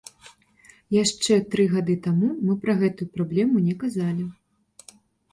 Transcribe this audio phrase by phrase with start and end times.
[1.03, 4.25] Яшчэ тры гады таму мы пра гэтую праблему не казалі.